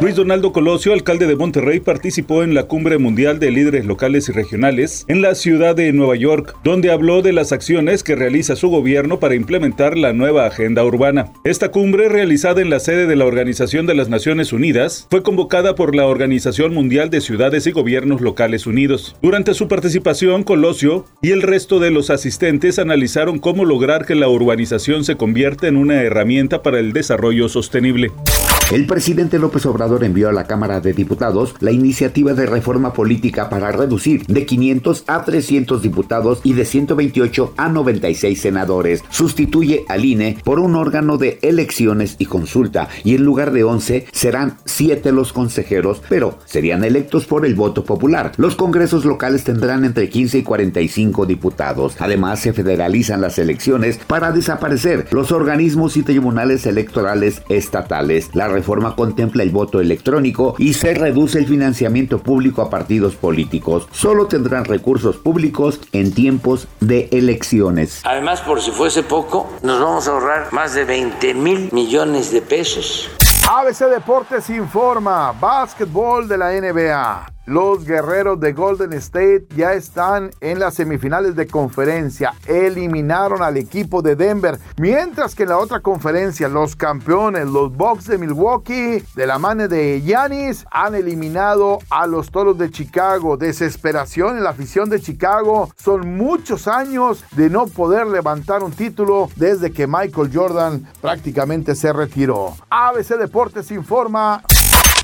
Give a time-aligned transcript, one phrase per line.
[0.00, 4.32] Luis Donaldo Colosio, alcalde de Monterrey, participó en la Cumbre Mundial de Líderes Locales y
[4.32, 8.68] Regionales en la ciudad de Nueva York, donde habló de las acciones que realiza su
[8.68, 11.32] gobierno para implementar la nueva agenda urbana.
[11.42, 15.74] Esta cumbre, realizada en la sede de la Organización de las Naciones Unidas, fue convocada
[15.74, 19.16] por la Organización Mundial de Ciudades y Gobiernos Locales Unidos.
[19.20, 24.28] Durante su participación, Colosio y el resto de los asistentes analizaron cómo lograr que la
[24.28, 28.12] urbanización se convierta en una herramienta para el desarrollo sostenible.
[28.70, 33.48] El presidente López Obrador envió a la Cámara de Diputados la iniciativa de reforma política
[33.48, 39.02] para reducir de 500 a 300 diputados y de 128 a 96 senadores.
[39.08, 44.04] Sustituye al INE por un órgano de elecciones y consulta y en lugar de 11
[44.12, 48.32] serán 7 los consejeros, pero serían electos por el voto popular.
[48.36, 51.96] Los congresos locales tendrán entre 15 y 45 diputados.
[52.00, 58.28] Además, se federalizan las elecciones para desaparecer los organismos y tribunales electorales estatales.
[58.34, 63.86] La reforma contempla el voto electrónico y se reduce el financiamiento público a partidos políticos.
[63.92, 68.00] Solo tendrán recursos públicos en tiempos de elecciones.
[68.04, 72.42] Además, por si fuese poco, nos vamos a ahorrar más de 20 mil millones de
[72.42, 73.08] pesos.
[73.48, 77.37] ABC Deportes informa, básquetbol de la NBA.
[77.48, 82.34] Los guerreros de Golden State ya están en las semifinales de conferencia.
[82.46, 84.58] Eliminaron al equipo de Denver.
[84.76, 89.66] Mientras que en la otra conferencia, los campeones, los Bucks de Milwaukee, de la mano
[89.66, 93.38] de Giannis, han eliminado a los Toros de Chicago.
[93.38, 95.70] Desesperación en la afición de Chicago.
[95.82, 101.94] Son muchos años de no poder levantar un título desde que Michael Jordan prácticamente se
[101.94, 102.54] retiró.
[102.68, 104.42] ABC Deportes informa.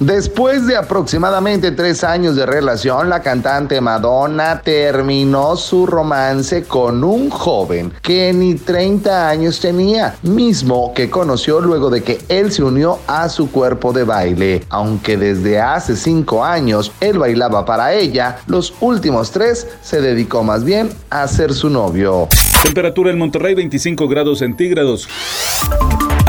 [0.00, 7.28] Después de aproximadamente tres años de relación, la cantante Madonna terminó su romance con un
[7.28, 12.98] joven que ni 30 años tenía, mismo que conoció luego de que él se unió
[13.06, 14.64] a su cuerpo de baile.
[14.70, 20.64] Aunque desde hace cinco años él bailaba para ella, los últimos tres se dedicó más
[20.64, 22.26] bien a ser su novio.
[22.62, 25.06] Temperatura en Monterrey 25 grados centígrados.